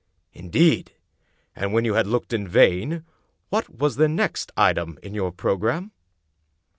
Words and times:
"Indeed! 0.43 0.93
And 1.55 1.73
when 1.73 1.85
you 1.85 1.93
had 1.93 2.07
looked 2.07 2.33
in 2.33 2.47
vain, 2.47 3.05
what 3.49 3.69
was 3.69 3.97
the 3.97 4.07
next 4.07 4.51
item 4.57 4.97
in 5.03 5.13
your 5.13 5.31
programme?" 5.31 5.91